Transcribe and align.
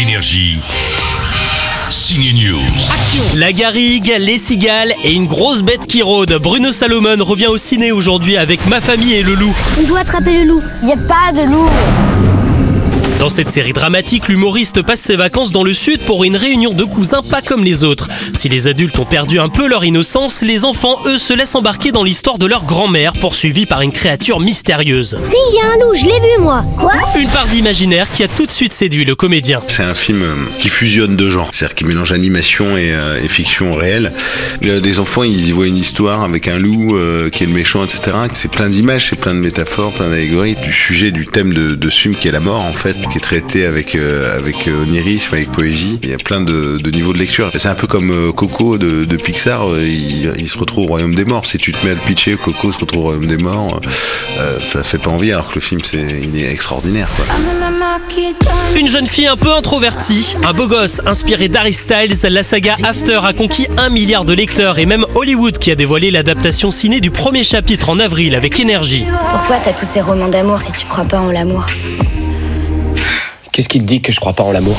Énergie. 0.00 0.58
Signe 1.90 2.32
News. 2.32 3.38
La 3.38 3.52
garrigue, 3.52 4.10
les 4.18 4.38
cigales 4.38 4.94
et 5.04 5.12
une 5.12 5.26
grosse 5.26 5.60
bête 5.60 5.86
qui 5.86 6.00
rôde. 6.00 6.38
Bruno 6.40 6.72
Salomon 6.72 7.22
revient 7.22 7.48
au 7.48 7.58
ciné 7.58 7.92
aujourd'hui 7.92 8.38
avec 8.38 8.66
Ma 8.66 8.80
famille 8.80 9.12
et 9.12 9.22
le 9.22 9.34
loup. 9.34 9.54
On 9.78 9.86
doit 9.86 9.98
attraper 9.98 10.38
le 10.38 10.44
loup. 10.44 10.62
Il 10.80 10.86
n'y 10.86 10.94
a 10.94 10.96
pas 10.96 11.32
de 11.34 11.42
loup. 11.42 11.68
Dans 13.30 13.36
cette 13.36 13.50
série 13.50 13.72
dramatique, 13.72 14.26
l'humoriste 14.26 14.82
passe 14.82 15.02
ses 15.02 15.14
vacances 15.14 15.52
dans 15.52 15.62
le 15.62 15.72
sud 15.72 16.00
pour 16.00 16.24
une 16.24 16.36
réunion 16.36 16.72
de 16.74 16.82
cousins 16.82 17.22
pas 17.22 17.40
comme 17.40 17.62
les 17.62 17.84
autres. 17.84 18.08
Si 18.34 18.48
les 18.48 18.66
adultes 18.66 18.98
ont 18.98 19.04
perdu 19.04 19.38
un 19.38 19.48
peu 19.48 19.68
leur 19.68 19.84
innocence, 19.84 20.42
les 20.42 20.64
enfants, 20.64 20.98
eux, 21.06 21.16
se 21.16 21.32
laissent 21.32 21.54
embarquer 21.54 21.92
dans 21.92 22.02
l'histoire 22.02 22.38
de 22.38 22.46
leur 22.46 22.64
grand-mère, 22.64 23.12
poursuivie 23.12 23.66
par 23.66 23.82
une 23.82 23.92
créature 23.92 24.40
mystérieuse. 24.40 25.16
Si, 25.20 25.36
il 25.52 25.56
y 25.58 25.60
a 25.60 25.66
un 25.72 25.76
loup, 25.76 25.94
je 25.94 26.06
l'ai 26.06 26.18
vu 26.18 26.42
moi. 26.42 26.64
Quoi? 26.76 26.92
Une 27.20 27.28
part 27.28 27.46
d'imaginaire 27.46 28.10
qui 28.10 28.24
a 28.24 28.28
tout 28.28 28.46
de 28.46 28.50
suite 28.50 28.72
séduit 28.72 29.04
le 29.04 29.14
comédien. 29.14 29.62
C'est 29.68 29.84
un 29.84 29.94
film 29.94 30.22
euh, 30.24 30.34
qui 30.58 30.68
fusionne 30.68 31.14
deux 31.14 31.30
genres, 31.30 31.50
c'est-à-dire 31.54 31.76
qui 31.76 31.84
mélange 31.84 32.10
animation 32.10 32.76
et, 32.76 32.92
euh, 32.92 33.22
et 33.22 33.28
fiction 33.28 33.76
réelle. 33.76 34.12
Le- 34.60 34.80
Les 34.80 34.98
enfants, 34.98 35.22
ils 35.22 35.48
y 35.48 35.52
voient 35.52 35.68
une 35.68 35.76
histoire 35.76 36.24
avec 36.24 36.48
un 36.48 36.58
loup 36.58 36.96
euh, 36.96 37.30
qui 37.30 37.44
est 37.44 37.46
le 37.46 37.52
méchant, 37.52 37.84
etc. 37.84 38.00
C'est 38.34 38.50
plein 38.50 38.68
d'images, 38.68 39.06
c'est 39.10 39.16
plein 39.16 39.34
de 39.34 39.38
métaphores, 39.40 39.92
plein 39.94 40.08
d'allégories, 40.10 40.56
du 40.56 40.72
sujet, 40.72 41.12
du 41.12 41.26
thème 41.26 41.54
de, 41.54 41.76
de 41.76 41.90
ce 41.90 42.00
film 42.00 42.16
qui 42.16 42.26
est 42.26 42.32
la 42.32 42.40
mort, 42.40 42.62
en 42.62 42.72
fait, 42.72 42.96
qui 43.08 43.19
est 43.20 43.22
traité 43.22 43.66
avec 43.66 43.94
euh, 43.94 44.36
avec 44.36 44.66
euh, 44.66 44.82
onirisme, 44.82 45.34
avec 45.34 45.52
poésie. 45.52 45.98
Il 46.02 46.08
y 46.08 46.14
a 46.14 46.18
plein 46.18 46.40
de, 46.40 46.78
de 46.78 46.90
niveaux 46.90 47.12
de 47.12 47.18
lecture. 47.18 47.50
C'est 47.54 47.68
un 47.68 47.74
peu 47.74 47.86
comme 47.86 48.10
euh, 48.10 48.32
Coco 48.32 48.78
de, 48.78 49.04
de 49.04 49.16
Pixar, 49.16 49.68
euh, 49.68 49.86
il, 49.86 50.32
il 50.38 50.48
se 50.48 50.58
retrouve 50.58 50.84
au 50.84 50.86
royaume 50.86 51.14
des 51.14 51.24
morts. 51.24 51.46
Si 51.46 51.58
tu 51.58 51.72
te 51.72 51.84
mets 51.84 51.92
à 51.92 51.94
te 51.96 52.06
pitcher, 52.06 52.36
Coco 52.36 52.72
se 52.72 52.78
retrouve 52.78 53.00
au 53.00 53.04
royaume 53.04 53.26
des 53.26 53.36
morts, 53.36 53.80
euh, 54.38 54.58
ça 54.72 54.82
fait 54.82 54.98
pas 54.98 55.10
envie, 55.10 55.32
alors 55.32 55.48
que 55.48 55.56
le 55.56 55.60
film, 55.60 55.82
c'est 55.82 56.22
il 56.22 56.40
est 56.40 56.50
extraordinaire, 56.50 57.08
quoi. 57.14 57.26
Une 58.78 58.88
jeune 58.88 59.06
fille 59.06 59.26
un 59.26 59.36
peu 59.36 59.52
introvertie, 59.52 60.36
un 60.46 60.52
beau 60.52 60.66
gosse 60.66 61.00
inspiré 61.04 61.48
d'Harry 61.48 61.72
Styles, 61.72 62.14
la 62.30 62.42
saga 62.42 62.76
After 62.82 63.20
a 63.22 63.32
conquis 63.32 63.66
un 63.76 63.90
milliard 63.90 64.24
de 64.24 64.32
lecteurs 64.32 64.78
et 64.78 64.86
même 64.86 65.04
Hollywood 65.14 65.58
qui 65.58 65.70
a 65.70 65.74
dévoilé 65.74 66.10
l'adaptation 66.10 66.70
ciné 66.70 67.00
du 67.00 67.10
premier 67.10 67.44
chapitre 67.44 67.90
en 67.90 67.98
avril 67.98 68.34
avec 68.34 68.58
énergie. 68.60 69.04
Pourquoi 69.30 69.56
t'as 69.62 69.72
tous 69.72 69.86
ces 69.86 70.00
romans 70.00 70.28
d'amour 70.28 70.60
si 70.62 70.72
tu 70.72 70.86
crois 70.86 71.04
pas 71.04 71.20
en 71.20 71.30
l'amour? 71.30 71.66
Qu'est-ce 73.52 73.68
qui 73.68 73.80
te 73.80 73.84
dit 73.84 74.00
que 74.00 74.12
je 74.12 74.20
crois 74.20 74.32
pas 74.32 74.44
en 74.44 74.52
l'amour? 74.52 74.76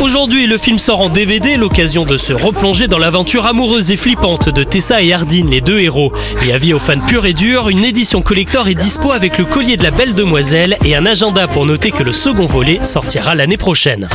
Aujourd'hui, 0.00 0.46
le 0.46 0.56
film 0.56 0.78
sort 0.78 1.00
en 1.00 1.08
DVD, 1.08 1.56
l'occasion 1.56 2.04
de 2.04 2.16
se 2.16 2.32
replonger 2.32 2.86
dans 2.86 2.98
l'aventure 2.98 3.46
amoureuse 3.46 3.90
et 3.90 3.96
flippante 3.96 4.48
de 4.48 4.62
Tessa 4.62 5.02
et 5.02 5.12
Hardin, 5.12 5.46
les 5.48 5.60
deux 5.60 5.80
héros. 5.80 6.12
Et 6.46 6.52
avis 6.52 6.72
aux 6.72 6.78
fans 6.78 7.00
purs 7.06 7.26
et 7.26 7.32
durs, 7.32 7.68
une 7.68 7.84
édition 7.84 8.22
collector 8.22 8.68
est 8.68 8.76
dispo 8.76 9.10
avec 9.10 9.38
le 9.38 9.44
collier 9.44 9.76
de 9.76 9.82
la 9.82 9.90
belle 9.90 10.14
demoiselle 10.14 10.76
et 10.84 10.94
un 10.94 11.04
agenda 11.04 11.48
pour 11.48 11.66
noter 11.66 11.90
que 11.90 12.04
le 12.04 12.12
second 12.12 12.46
volet 12.46 12.80
sortira 12.82 13.34
l'année 13.34 13.56
prochaine. 13.56 14.08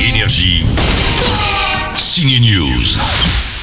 Énergie. 0.00 0.64
Signe 1.96 2.38
News. 2.40 3.55